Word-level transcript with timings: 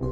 Der 0.00 0.06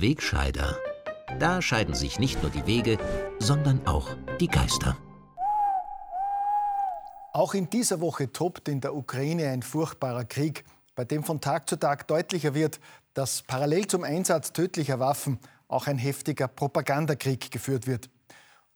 Wegscheider. 0.00 0.78
Da 1.38 1.60
scheiden 1.60 1.94
sich 1.94 2.18
nicht 2.18 2.40
nur 2.40 2.50
die 2.50 2.64
Wege, 2.66 2.96
sondern 3.38 3.86
auch 3.86 4.08
die 4.40 4.48
Geister. 4.48 4.96
Auch 7.34 7.52
in 7.52 7.68
dieser 7.68 8.00
Woche 8.00 8.32
tobt 8.32 8.70
in 8.70 8.80
der 8.80 8.94
Ukraine 8.94 9.50
ein 9.50 9.62
furchtbarer 9.62 10.24
Krieg, 10.24 10.64
bei 10.94 11.04
dem 11.04 11.24
von 11.24 11.42
Tag 11.42 11.68
zu 11.68 11.76
Tag 11.76 12.08
deutlicher 12.08 12.54
wird, 12.54 12.80
dass 13.12 13.42
parallel 13.42 13.86
zum 13.86 14.02
Einsatz 14.02 14.54
tödlicher 14.54 14.98
Waffen 14.98 15.38
auch 15.70 15.86
ein 15.86 15.98
heftiger 15.98 16.48
Propagandakrieg 16.48 17.50
geführt 17.50 17.86
wird. 17.86 18.10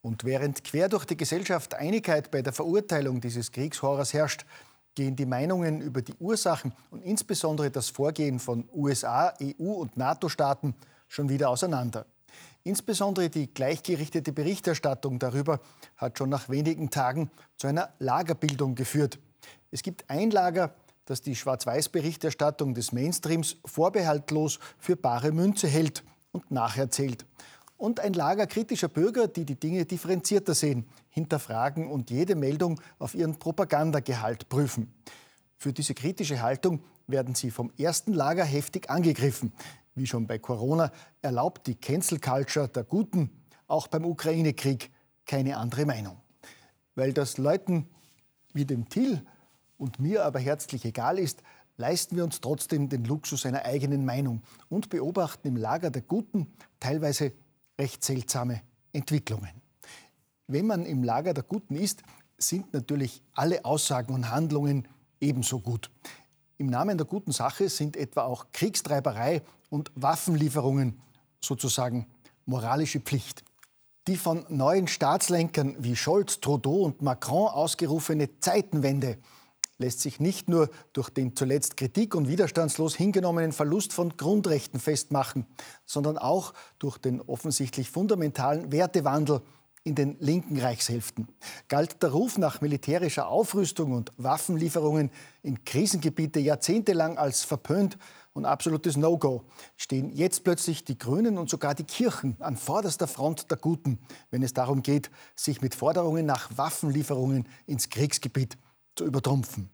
Und 0.00 0.24
während 0.24 0.64
quer 0.64 0.88
durch 0.88 1.04
die 1.04 1.16
Gesellschaft 1.16 1.74
Einigkeit 1.74 2.30
bei 2.30 2.42
der 2.42 2.52
Verurteilung 2.52 3.20
dieses 3.20 3.50
Kriegshorrors 3.52 4.12
herrscht, 4.12 4.44
gehen 4.94 5.16
die 5.16 5.26
Meinungen 5.26 5.80
über 5.80 6.02
die 6.02 6.14
Ursachen 6.20 6.72
und 6.90 7.02
insbesondere 7.02 7.70
das 7.70 7.88
Vorgehen 7.88 8.38
von 8.38 8.68
USA, 8.72 9.34
EU 9.42 9.72
und 9.72 9.96
NATO-Staaten 9.96 10.74
schon 11.08 11.28
wieder 11.28 11.48
auseinander. 11.48 12.06
Insbesondere 12.62 13.28
die 13.28 13.52
gleichgerichtete 13.52 14.32
Berichterstattung 14.32 15.18
darüber 15.18 15.60
hat 15.96 16.18
schon 16.18 16.28
nach 16.28 16.48
wenigen 16.48 16.90
Tagen 16.90 17.30
zu 17.56 17.66
einer 17.66 17.92
Lagerbildung 17.98 18.74
geführt. 18.74 19.18
Es 19.70 19.82
gibt 19.82 20.08
ein 20.08 20.30
Lager, 20.30 20.74
das 21.06 21.22
die 21.22 21.34
Schwarz-Weiß-Berichterstattung 21.34 22.74
des 22.74 22.92
Mainstreams 22.92 23.56
vorbehaltlos 23.64 24.60
für 24.78 24.96
bare 24.96 25.32
Münze 25.32 25.66
hält 25.66 26.04
und 26.34 26.50
nacherzählt. 26.50 27.24
Und 27.76 28.00
ein 28.00 28.12
Lager 28.12 28.46
kritischer 28.46 28.88
Bürger, 28.88 29.28
die 29.28 29.44
die 29.44 29.58
Dinge 29.58 29.84
differenzierter 29.84 30.54
sehen, 30.54 30.86
hinterfragen 31.10 31.90
und 31.90 32.10
jede 32.10 32.34
Meldung 32.34 32.80
auf 32.98 33.14
ihren 33.14 33.38
Propagandagehalt 33.38 34.48
prüfen. 34.48 34.92
Für 35.56 35.72
diese 35.72 35.94
kritische 35.94 36.42
Haltung 36.42 36.82
werden 37.06 37.34
sie 37.34 37.50
vom 37.50 37.72
ersten 37.78 38.12
Lager 38.12 38.44
heftig 38.44 38.90
angegriffen. 38.90 39.52
Wie 39.94 40.06
schon 40.06 40.26
bei 40.26 40.38
Corona 40.38 40.90
erlaubt 41.22 41.66
die 41.66 41.76
Cancel 41.76 42.18
Culture 42.18 42.68
der 42.68 42.84
Guten 42.84 43.30
auch 43.66 43.86
beim 43.86 44.04
Ukraine-Krieg 44.04 44.90
keine 45.26 45.56
andere 45.56 45.86
Meinung. 45.86 46.18
Weil 46.94 47.12
das 47.12 47.38
Leuten 47.38 47.88
wie 48.52 48.64
dem 48.64 48.88
Till 48.88 49.24
und 49.78 49.98
mir 49.98 50.24
aber 50.24 50.38
herzlich 50.38 50.84
egal 50.84 51.18
ist, 51.18 51.42
leisten 51.76 52.16
wir 52.16 52.24
uns 52.24 52.40
trotzdem 52.40 52.88
den 52.88 53.04
Luxus 53.04 53.46
einer 53.46 53.64
eigenen 53.64 54.04
Meinung 54.04 54.42
und 54.68 54.90
beobachten 54.90 55.48
im 55.48 55.56
Lager 55.56 55.90
der 55.90 56.02
Guten 56.02 56.52
teilweise 56.80 57.32
recht 57.78 58.04
seltsame 58.04 58.62
Entwicklungen. 58.92 59.50
Wenn 60.46 60.66
man 60.66 60.84
im 60.86 61.02
Lager 61.02 61.34
der 61.34 61.42
Guten 61.42 61.76
ist, 61.76 62.02
sind 62.38 62.72
natürlich 62.72 63.22
alle 63.32 63.64
Aussagen 63.64 64.12
und 64.12 64.30
Handlungen 64.30 64.86
ebenso 65.20 65.60
gut. 65.60 65.90
Im 66.58 66.66
Namen 66.66 66.98
der 66.98 67.06
guten 67.06 67.32
Sache 67.32 67.68
sind 67.68 67.96
etwa 67.96 68.22
auch 68.22 68.46
Kriegstreiberei 68.52 69.42
und 69.70 69.90
Waffenlieferungen 69.94 71.00
sozusagen 71.40 72.06
moralische 72.46 73.00
Pflicht. 73.00 73.44
Die 74.06 74.16
von 74.16 74.44
neuen 74.50 74.86
Staatslenkern 74.86 75.76
wie 75.78 75.96
Scholz, 75.96 76.40
Trudeau 76.40 76.82
und 76.82 77.02
Macron 77.02 77.48
ausgerufene 77.48 78.38
Zeitenwende 78.38 79.18
lässt 79.78 80.00
sich 80.00 80.20
nicht 80.20 80.48
nur 80.48 80.70
durch 80.92 81.10
den 81.10 81.34
zuletzt 81.36 81.76
kritik- 81.76 82.14
und 82.14 82.28
widerstandslos 82.28 82.94
hingenommenen 82.94 83.52
Verlust 83.52 83.92
von 83.92 84.16
Grundrechten 84.16 84.80
festmachen, 84.80 85.46
sondern 85.84 86.18
auch 86.18 86.54
durch 86.78 86.98
den 86.98 87.20
offensichtlich 87.20 87.90
fundamentalen 87.90 88.72
Wertewandel 88.72 89.42
in 89.84 89.94
den 89.94 90.16
linken 90.18 90.58
Reichshälften. 90.58 91.28
Galt 91.68 92.02
der 92.02 92.10
Ruf 92.10 92.38
nach 92.38 92.62
militärischer 92.62 93.28
Aufrüstung 93.28 93.92
und 93.92 94.12
Waffenlieferungen 94.16 95.10
in 95.42 95.62
Krisengebiete 95.64 96.40
jahrzehntelang 96.40 97.18
als 97.18 97.44
verpönt 97.44 97.98
und 98.32 98.46
absolutes 98.46 98.96
No-Go, 98.96 99.44
stehen 99.76 100.10
jetzt 100.10 100.42
plötzlich 100.42 100.84
die 100.84 100.98
Grünen 100.98 101.38
und 101.38 101.50
sogar 101.50 101.74
die 101.74 101.84
Kirchen 101.84 102.36
an 102.40 102.56
vorderster 102.56 103.06
Front 103.06 103.50
der 103.50 103.58
Guten, 103.58 103.98
wenn 104.30 104.42
es 104.42 104.54
darum 104.54 104.82
geht, 104.82 105.10
sich 105.36 105.60
mit 105.60 105.74
Forderungen 105.74 106.26
nach 106.26 106.56
Waffenlieferungen 106.56 107.46
ins 107.66 107.90
Kriegsgebiet 107.90 108.56
zu 108.96 109.04
übertrumpfen. 109.04 109.73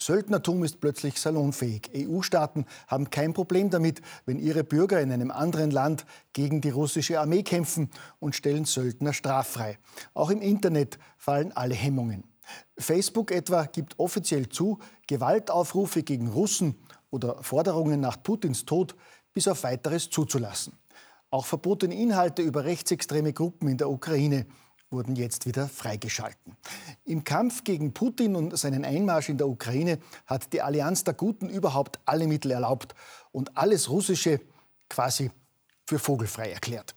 Söldnertum 0.00 0.64
ist 0.64 0.80
plötzlich 0.80 1.20
salonfähig. 1.20 1.90
EU-Staaten 1.94 2.64
haben 2.88 3.10
kein 3.10 3.34
Problem 3.34 3.68
damit, 3.68 4.00
wenn 4.24 4.38
ihre 4.38 4.64
Bürger 4.64 5.00
in 5.00 5.12
einem 5.12 5.30
anderen 5.30 5.70
Land 5.70 6.06
gegen 6.32 6.60
die 6.60 6.70
russische 6.70 7.20
Armee 7.20 7.42
kämpfen 7.42 7.90
und 8.18 8.34
stellen 8.34 8.64
Söldner 8.64 9.12
straffrei. 9.12 9.78
Auch 10.14 10.30
im 10.30 10.40
Internet 10.40 10.98
fallen 11.18 11.52
alle 11.52 11.74
Hemmungen. 11.74 12.24
Facebook 12.78 13.30
etwa 13.30 13.64
gibt 13.64 13.98
offiziell 13.98 14.48
zu, 14.48 14.78
Gewaltaufrufe 15.06 16.02
gegen 16.02 16.28
Russen 16.28 16.76
oder 17.10 17.42
Forderungen 17.42 18.00
nach 18.00 18.22
Putins 18.22 18.64
Tod 18.64 18.96
bis 19.32 19.48
auf 19.48 19.62
weiteres 19.64 20.10
zuzulassen. 20.10 20.72
Auch 21.30 21.46
verbotene 21.46 21.94
Inhalte 21.94 22.42
über 22.42 22.64
rechtsextreme 22.64 23.32
Gruppen 23.32 23.68
in 23.68 23.76
der 23.76 23.90
Ukraine 23.90 24.46
wurden 24.90 25.14
jetzt 25.14 25.46
wieder 25.46 25.68
freigeschalten. 25.68 26.56
Im 27.04 27.22
Kampf 27.22 27.62
gegen 27.64 27.94
Putin 27.94 28.34
und 28.34 28.58
seinen 28.58 28.84
Einmarsch 28.84 29.28
in 29.28 29.38
der 29.38 29.48
Ukraine 29.48 29.98
hat 30.26 30.52
die 30.52 30.62
Allianz 30.62 31.04
der 31.04 31.14
Guten 31.14 31.48
überhaupt 31.48 32.00
alle 32.04 32.26
Mittel 32.26 32.50
erlaubt 32.50 32.94
und 33.30 33.56
alles 33.56 33.88
Russische 33.88 34.40
quasi 34.88 35.30
für 35.86 35.98
vogelfrei 35.98 36.50
erklärt. 36.50 36.94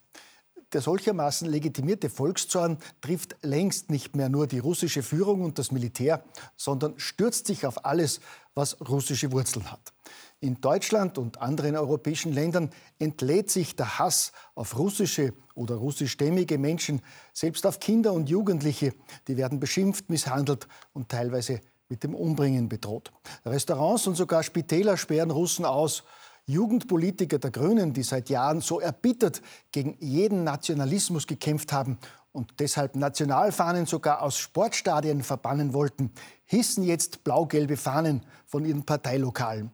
Der 0.73 0.81
solchermaßen 0.81 1.47
legitimierte 1.47 2.09
Volkszorn 2.09 2.79
trifft 2.99 3.35
längst 3.43 3.91
nicht 3.91 4.15
mehr 4.15 4.27
nur 4.27 4.47
die 4.47 4.57
russische 4.57 5.03
Führung 5.03 5.41
und 5.41 5.59
das 5.59 5.71
Militär, 5.71 6.23
sondern 6.57 6.97
stürzt 6.97 7.45
sich 7.45 7.67
auf 7.67 7.85
alles, 7.85 8.21
was 8.55 8.79
russische 8.81 9.31
Wurzeln 9.31 9.71
hat. 9.71 9.93
In 10.39 10.59
Deutschland 10.59 11.17
und 11.17 11.41
anderen 11.41 11.77
europäischen 11.77 12.33
Ländern 12.33 12.69
entlädt 12.99 13.49
sich 13.49 13.75
der 13.75 13.97
Hass 13.97 14.33
auf 14.55 14.77
russische 14.77 15.33
oder 15.55 15.75
russischstämmige 15.75 16.57
Menschen, 16.57 17.01
selbst 17.31 17.65
auf 17.65 17.79
Kinder 17.79 18.11
und 18.11 18.29
Jugendliche. 18.29 18.93
Die 19.27 19.37
werden 19.37 19.59
beschimpft, 19.59 20.09
misshandelt 20.09 20.67
und 20.91 21.09
teilweise 21.09 21.61
mit 21.87 22.03
dem 22.03 22.13
Umbringen 22.13 22.67
bedroht. 22.67 23.11
Restaurants 23.45 24.07
und 24.07 24.15
sogar 24.15 24.43
Spitäler 24.43 24.97
sperren 24.97 25.31
Russen 25.31 25.63
aus. 25.63 26.03
Jugendpolitiker 26.45 27.39
der 27.39 27.51
Grünen, 27.51 27.93
die 27.93 28.03
seit 28.03 28.29
Jahren 28.29 28.59
so 28.59 28.81
erbittert 28.81 29.41
gegen 29.71 29.95
jeden 30.01 30.43
Nationalismus 30.43 31.25
gekämpft 31.25 31.71
haben 31.71 31.97
und 32.33 32.59
deshalb 32.59 32.95
Nationalfahnen 32.95 33.85
sogar 33.85 34.21
aus 34.21 34.37
Sportstadien 34.37 35.23
verbannen 35.23 35.73
wollten, 35.73 36.11
hissen 36.53 36.83
jetzt 36.83 37.23
blau-gelbe 37.23 37.77
Fahnen 37.77 38.21
von 38.45 38.63
ihren 38.63 38.83
Parteilokalen. 38.83 39.71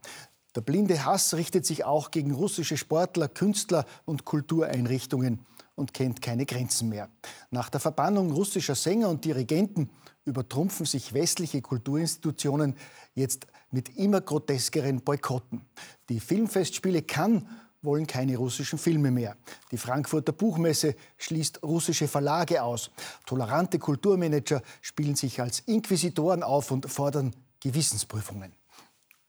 Der 0.55 0.61
blinde 0.61 1.05
Hass 1.05 1.33
richtet 1.33 1.65
sich 1.65 1.83
auch 1.83 2.09
gegen 2.09 2.31
russische 2.33 2.77
Sportler, 2.77 3.27
Künstler 3.27 3.85
und 4.05 4.23
Kultureinrichtungen 4.23 5.45
und 5.75 5.93
kennt 5.93 6.21
keine 6.21 6.45
Grenzen 6.45 6.89
mehr. 6.89 7.09
Nach 7.51 7.69
der 7.69 7.81
Verbannung 7.81 8.31
russischer 8.31 8.75
Sänger 8.75 9.09
und 9.09 9.25
Dirigenten 9.25 9.89
übertrumpfen 10.23 10.85
sich 10.85 11.13
westliche 11.13 11.61
Kulturinstitutionen 11.61 12.75
jetzt 13.13 13.47
mit 13.71 13.97
immer 13.97 14.21
groteskeren 14.21 15.01
Boykotten. 15.01 15.65
Die 16.07 16.19
Filmfestspiele 16.19 17.01
Cannes 17.01 17.43
wollen 17.81 18.07
keine 18.07 18.37
russischen 18.37 18.77
Filme 18.77 19.11
mehr. 19.11 19.37
Die 19.71 19.77
Frankfurter 19.77 20.31
Buchmesse 20.31 20.95
schließt 21.17 21.63
russische 21.63 22.07
Verlage 22.07 22.63
aus. 22.63 22.91
Tolerante 23.25 23.79
Kulturmanager 23.79 24.61
spielen 24.81 25.15
sich 25.15 25.41
als 25.41 25.59
Inquisitoren 25.61 26.43
auf 26.43 26.71
und 26.71 26.89
fordern 26.89 27.33
Gewissensprüfungen. 27.61 28.53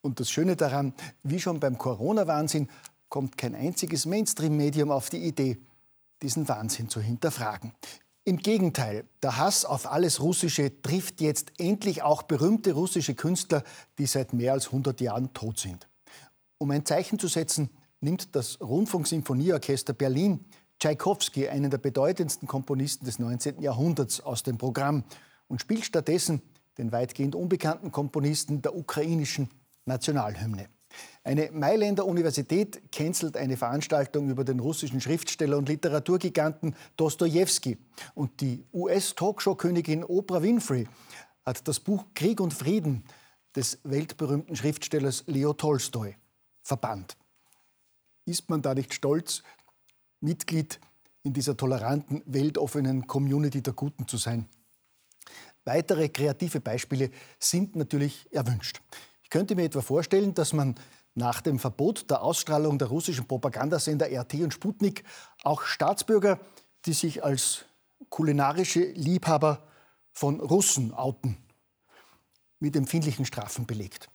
Und 0.02 0.18
das 0.18 0.30
Schöne 0.30 0.56
daran, 0.56 0.94
wie 1.22 1.40
schon 1.40 1.60
beim 1.60 1.76
Corona-Wahnsinn, 1.76 2.68
kommt 3.08 3.36
kein 3.36 3.54
einziges 3.54 4.06
Mainstream-Medium 4.06 4.90
auf 4.90 5.10
die 5.10 5.24
Idee, 5.24 5.58
diesen 6.22 6.48
Wahnsinn 6.48 6.88
zu 6.88 7.00
hinterfragen. 7.00 7.72
Im 8.24 8.36
Gegenteil, 8.36 9.04
der 9.22 9.38
Hass 9.38 9.64
auf 9.64 9.90
alles 9.90 10.20
Russische 10.20 10.82
trifft 10.82 11.20
jetzt 11.20 11.52
endlich 11.58 12.02
auch 12.02 12.22
berühmte 12.22 12.72
russische 12.72 13.14
Künstler, 13.14 13.64
die 13.98 14.06
seit 14.06 14.32
mehr 14.32 14.52
als 14.52 14.66
100 14.66 15.00
Jahren 15.00 15.32
tot 15.32 15.58
sind. 15.58 15.88
Um 16.58 16.70
ein 16.70 16.84
Zeichen 16.84 17.18
zu 17.18 17.28
setzen, 17.28 17.70
nimmt 18.00 18.34
das 18.34 18.60
Rundfunksinfonieorchester 18.60 19.92
Berlin 19.92 20.44
Tschaikowski, 20.78 21.48
einen 21.48 21.70
der 21.70 21.78
bedeutendsten 21.78 22.48
Komponisten 22.48 23.04
des 23.04 23.18
19. 23.18 23.60
Jahrhunderts, 23.60 24.20
aus 24.20 24.42
dem 24.42 24.56
Programm 24.56 25.04
und 25.48 25.60
spielt 25.60 25.84
stattdessen 25.84 26.40
den 26.78 26.92
weitgehend 26.92 27.34
unbekannten 27.34 27.92
Komponisten 27.92 28.62
der 28.62 28.74
ukrainischen 28.74 29.50
Nationalhymne. 29.84 30.68
Eine 31.22 31.50
Mailänder 31.52 32.06
Universität 32.06 32.90
cancelt 32.90 33.36
eine 33.36 33.56
Veranstaltung 33.56 34.30
über 34.30 34.44
den 34.44 34.58
russischen 34.58 35.00
Schriftsteller 35.00 35.58
und 35.58 35.68
Literaturgiganten 35.68 36.74
Dostoevsky. 36.96 37.78
Und 38.14 38.40
die 38.40 38.64
US-Talkshow-Königin 38.72 40.02
Oprah 40.04 40.42
Winfrey 40.42 40.88
hat 41.44 41.68
das 41.68 41.78
Buch 41.78 42.06
Krieg 42.14 42.40
und 42.40 42.54
Frieden 42.54 43.04
des 43.54 43.78
weltberühmten 43.84 44.56
Schriftstellers 44.56 45.24
Leo 45.26 45.52
Tolstoi 45.52 46.16
verbannt. 46.62 47.16
Ist 48.30 48.48
man 48.48 48.62
da 48.62 48.74
nicht 48.76 48.94
stolz, 48.94 49.42
Mitglied 50.20 50.78
in 51.24 51.32
dieser 51.32 51.56
toleranten, 51.56 52.22
weltoffenen 52.26 53.08
Community 53.08 53.60
der 53.60 53.72
Guten 53.72 54.06
zu 54.06 54.18
sein. 54.18 54.48
Weitere 55.64 56.08
kreative 56.08 56.60
Beispiele 56.60 57.10
sind 57.40 57.74
natürlich 57.74 58.32
erwünscht. 58.32 58.82
Ich 59.24 59.30
könnte 59.30 59.56
mir 59.56 59.64
etwa 59.64 59.82
vorstellen, 59.82 60.32
dass 60.32 60.52
man 60.52 60.76
nach 61.16 61.40
dem 61.40 61.58
Verbot 61.58 62.08
der 62.08 62.22
Ausstrahlung 62.22 62.78
der 62.78 62.86
russischen 62.86 63.26
Propagandasender 63.26 64.06
RT 64.06 64.34
und 64.34 64.54
Sputnik 64.54 65.02
auch 65.42 65.62
Staatsbürger, 65.62 66.38
die 66.86 66.92
sich 66.92 67.24
als 67.24 67.64
kulinarische 68.10 68.92
Liebhaber 68.92 69.66
von 70.12 70.38
Russen 70.38 70.94
outen, 70.94 71.36
mit 72.60 72.76
empfindlichen 72.76 73.24
Strafen 73.24 73.66
belegt. 73.66 74.08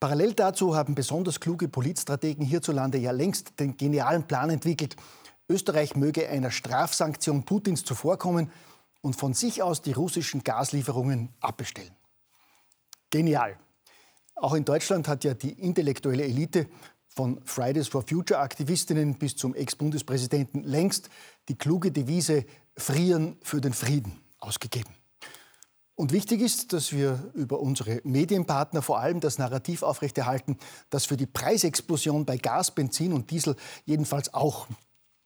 Parallel 0.00 0.34
dazu 0.34 0.76
haben 0.76 0.94
besonders 0.94 1.40
kluge 1.40 1.68
Politstrategen 1.68 2.44
hierzulande 2.44 2.98
ja 2.98 3.10
längst 3.10 3.58
den 3.58 3.76
genialen 3.76 4.22
Plan 4.24 4.48
entwickelt, 4.50 4.94
Österreich 5.48 5.96
möge 5.96 6.28
einer 6.28 6.50
Strafsanktion 6.50 7.44
Putins 7.44 7.84
zuvorkommen 7.84 8.52
und 9.00 9.16
von 9.16 9.34
sich 9.34 9.62
aus 9.62 9.82
die 9.82 9.92
russischen 9.92 10.44
Gaslieferungen 10.44 11.30
abbestellen. 11.40 11.94
Genial. 13.10 13.58
Auch 14.36 14.54
in 14.54 14.64
Deutschland 14.64 15.08
hat 15.08 15.24
ja 15.24 15.34
die 15.34 15.52
intellektuelle 15.52 16.24
Elite 16.24 16.68
von 17.08 17.40
Fridays 17.44 17.88
for 17.88 18.02
Future 18.02 18.38
Aktivistinnen 18.38 19.18
bis 19.18 19.34
zum 19.34 19.54
Ex-Bundespräsidenten 19.54 20.62
längst 20.62 21.08
die 21.48 21.56
kluge 21.56 21.90
Devise 21.90 22.44
Frieren 22.76 23.36
für 23.42 23.60
den 23.60 23.72
Frieden 23.72 24.20
ausgegeben. 24.38 24.94
Und 25.98 26.12
wichtig 26.12 26.42
ist, 26.42 26.72
dass 26.72 26.92
wir 26.92 27.32
über 27.34 27.58
unsere 27.58 28.00
Medienpartner 28.04 28.82
vor 28.82 29.00
allem 29.00 29.18
das 29.18 29.38
Narrativ 29.38 29.82
aufrechterhalten, 29.82 30.56
dass 30.90 31.06
für 31.06 31.16
die 31.16 31.26
Preisexplosion 31.26 32.24
bei 32.24 32.36
Gas, 32.36 32.72
Benzin 32.72 33.12
und 33.12 33.32
Diesel 33.32 33.56
jedenfalls 33.84 34.32
auch 34.32 34.68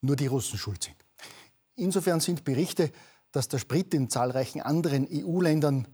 nur 0.00 0.16
die 0.16 0.28
Russen 0.28 0.58
schuld 0.58 0.84
sind. 0.84 0.96
Insofern 1.76 2.20
sind 2.20 2.44
Berichte, 2.44 2.90
dass 3.32 3.48
der 3.48 3.58
Sprit 3.58 3.92
in 3.92 4.08
zahlreichen 4.08 4.62
anderen 4.62 5.06
EU-Ländern 5.12 5.88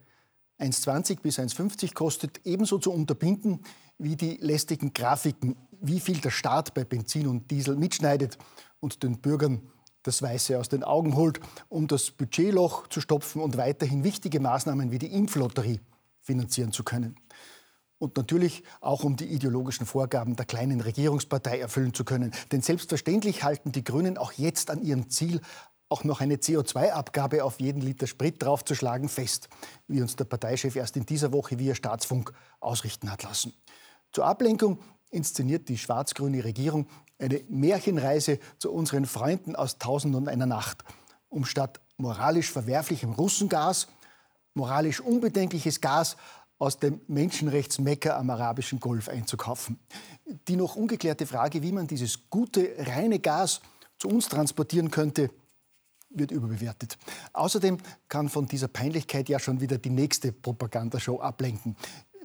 1,20 0.60 1.22
bis 1.22 1.40
1,50 1.40 1.94
kostet, 1.94 2.46
ebenso 2.46 2.78
zu 2.78 2.92
unterbinden 2.92 3.64
wie 3.98 4.14
die 4.14 4.36
lästigen 4.36 4.92
Grafiken, 4.94 5.56
wie 5.80 5.98
viel 5.98 6.20
der 6.20 6.30
Staat 6.30 6.74
bei 6.74 6.84
Benzin 6.84 7.26
und 7.26 7.50
Diesel 7.50 7.74
mitschneidet 7.74 8.38
und 8.78 9.02
den 9.02 9.18
Bürgern 9.18 9.60
das 10.02 10.22
Weiße 10.22 10.58
aus 10.58 10.68
den 10.68 10.84
Augen 10.84 11.16
holt, 11.16 11.40
um 11.68 11.86
das 11.86 12.10
Budgetloch 12.10 12.86
zu 12.88 13.00
stopfen 13.00 13.42
und 13.42 13.56
weiterhin 13.56 14.04
wichtige 14.04 14.40
Maßnahmen 14.40 14.90
wie 14.90 14.98
die 14.98 15.12
Impflotterie 15.12 15.80
finanzieren 16.20 16.72
zu 16.72 16.84
können. 16.84 17.16
Und 17.98 18.16
natürlich 18.16 18.62
auch 18.80 19.02
um 19.02 19.16
die 19.16 19.26
ideologischen 19.26 19.84
Vorgaben 19.84 20.36
der 20.36 20.46
kleinen 20.46 20.80
Regierungspartei 20.80 21.58
erfüllen 21.58 21.94
zu 21.94 22.04
können. 22.04 22.32
Denn 22.52 22.62
selbstverständlich 22.62 23.42
halten 23.42 23.72
die 23.72 23.82
Grünen 23.82 24.16
auch 24.16 24.32
jetzt 24.32 24.70
an 24.70 24.82
ihrem 24.82 25.10
Ziel, 25.10 25.40
auch 25.88 26.04
noch 26.04 26.20
eine 26.20 26.36
CO2-Abgabe 26.36 27.42
auf 27.42 27.60
jeden 27.60 27.80
Liter 27.80 28.06
Sprit 28.06 28.42
draufzuschlagen, 28.42 29.08
fest, 29.08 29.48
wie 29.88 30.02
uns 30.02 30.16
der 30.16 30.26
Parteichef 30.26 30.76
erst 30.76 30.96
in 30.96 31.06
dieser 31.06 31.32
Woche 31.32 31.58
via 31.58 31.74
Staatsfunk 31.74 32.32
ausrichten 32.60 33.10
hat 33.10 33.22
lassen. 33.22 33.54
Zur 34.12 34.26
Ablenkung 34.26 34.78
inszeniert 35.10 35.68
die 35.68 35.78
schwarz-grüne 35.78 36.44
Regierung 36.44 36.86
eine 37.18 37.42
Märchenreise 37.48 38.38
zu 38.58 38.72
unseren 38.72 39.06
Freunden 39.06 39.56
aus 39.56 39.78
Tausend 39.78 40.14
und 40.14 40.28
einer 40.28 40.46
Nacht, 40.46 40.84
um 41.28 41.44
statt 41.44 41.80
moralisch 41.96 42.50
verwerflichem 42.50 43.12
Russengas 43.12 43.88
moralisch 44.54 45.00
unbedenkliches 45.00 45.80
Gas 45.80 46.16
aus 46.58 46.78
dem 46.78 47.00
Menschenrechtsmecker 47.06 48.16
am 48.16 48.30
arabischen 48.30 48.80
Golf 48.80 49.08
einzukaufen. 49.08 49.78
Die 50.48 50.56
noch 50.56 50.76
ungeklärte 50.76 51.26
Frage, 51.26 51.62
wie 51.62 51.72
man 51.72 51.86
dieses 51.86 52.28
gute, 52.28 52.74
reine 52.78 53.20
Gas 53.20 53.60
zu 53.98 54.08
uns 54.08 54.28
transportieren 54.28 54.90
könnte, 54.90 55.30
wird 56.10 56.30
überbewertet. 56.30 56.98
Außerdem 57.32 57.78
kann 58.08 58.28
von 58.28 58.46
dieser 58.46 58.68
Peinlichkeit 58.68 59.28
ja 59.28 59.38
schon 59.38 59.60
wieder 59.60 59.78
die 59.78 59.90
nächste 59.90 60.32
Propagandashow 60.32 61.20
ablenken. 61.20 61.76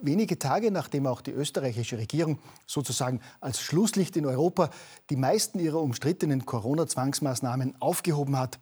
Wenige 0.05 0.37
Tage 0.37 0.69
nachdem 0.69 1.07
auch 1.07 1.21
die 1.21 1.31
österreichische 1.31 1.97
Regierung 1.97 2.37
sozusagen 2.67 3.21
als 3.39 3.61
Schlusslicht 3.61 4.17
in 4.17 4.25
Europa 4.25 4.69
die 5.09 5.15
meisten 5.15 5.59
ihrer 5.59 5.81
umstrittenen 5.81 6.45
Corona-Zwangsmaßnahmen 6.45 7.81
aufgehoben 7.81 8.37
hat, 8.37 8.59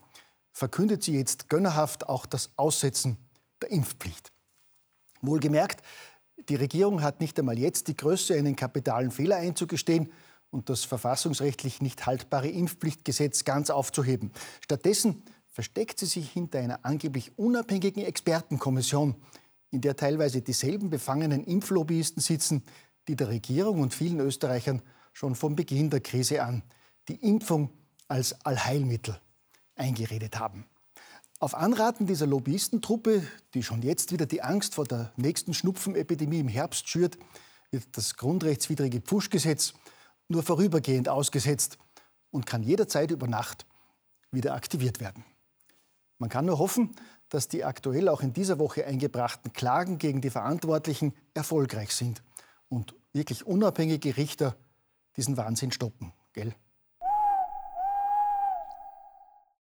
verkündet 0.51 1.01
sie 1.01 1.17
jetzt 1.17 1.49
gönnerhaft 1.49 2.07
auch 2.07 2.27
das 2.27 2.51
Aussetzen 2.57 3.17
der 3.59 3.71
Impfpflicht. 3.71 4.31
Wohlgemerkt, 5.21 5.81
die 6.47 6.57
Regierung 6.57 7.01
hat 7.01 7.21
nicht 7.21 7.39
einmal 7.39 7.57
jetzt 7.57 7.88
die 7.88 7.97
Größe, 7.97 8.35
einen 8.35 8.55
kapitalen 8.55 9.09
Fehler 9.09 9.38
einzugestehen 9.38 10.11
und 10.51 10.69
das 10.69 10.83
verfassungsrechtlich 10.83 11.81
nicht 11.81 12.05
haltbare 12.05 12.49
Impfpflichtgesetz 12.49 13.45
ganz 13.45 13.71
aufzuheben. 13.71 14.31
Stattdessen 14.59 15.23
versteckt 15.49 15.97
sie 15.97 16.05
sich 16.05 16.29
hinter 16.29 16.59
einer 16.59 16.85
angeblich 16.85 17.35
unabhängigen 17.39 18.05
Expertenkommission, 18.05 19.15
in 19.71 19.81
der 19.81 19.95
teilweise 19.95 20.41
dieselben 20.41 20.89
befangenen 20.89 21.44
Impflobbyisten 21.44 22.21
sitzen, 22.21 22.63
die 23.07 23.15
der 23.15 23.29
Regierung 23.29 23.81
und 23.81 23.94
vielen 23.94 24.19
Österreichern 24.19 24.81
schon 25.13 25.35
von 25.35 25.56
Beginn 25.56 25.89
der 25.89 26.01
Krise 26.01 26.44
an 26.44 26.63
die 27.07 27.15
Impfung 27.15 27.69
als 28.07 28.45
Allheilmittel 28.45 29.19
eingeredet 29.75 30.38
haben. 30.38 30.65
Auf 31.39 31.56
Anraten 31.56 32.06
dieser 32.06 32.27
Lobbyistentruppe, 32.27 33.25
die 33.56 33.63
schon 33.63 33.81
jetzt 33.81 34.12
wieder 34.12 34.27
die 34.27 34.44
Angst 34.44 34.75
vor 34.75 34.85
der 34.85 35.12
nächsten 35.15 35.56
Schnupfenepidemie 35.56 36.39
im 36.39 36.47
Herbst 36.47 36.88
schürt, 36.88 37.17
wird 37.71 37.85
das 37.94 38.15
grundrechtswidrige 38.15 39.01
Pfuschgesetz 39.01 39.74
nur 40.27 40.44
vorübergehend 40.44 41.09
ausgesetzt 41.09 41.79
und 42.29 42.45
kann 42.45 42.62
jederzeit 42.62 43.09
über 43.09 43.27
Nacht 43.27 43.65
wieder 44.31 44.53
aktiviert 44.53 45.00
werden. 45.00 45.25
Man 46.21 46.29
kann 46.29 46.45
nur 46.45 46.59
hoffen, 46.59 46.91
dass 47.29 47.47
die 47.47 47.65
aktuell 47.65 48.07
auch 48.07 48.21
in 48.21 48.31
dieser 48.31 48.59
Woche 48.59 48.85
eingebrachten 48.85 49.53
Klagen 49.53 49.97
gegen 49.97 50.21
die 50.21 50.29
Verantwortlichen 50.29 51.15
erfolgreich 51.33 51.95
sind 51.95 52.21
und 52.69 52.94
wirklich 53.12 53.47
unabhängige 53.47 54.18
Richter 54.18 54.56
diesen 55.18 55.35
Wahnsinn 55.35 55.71
stoppen. 55.71 56.13
Gell? 56.33 56.53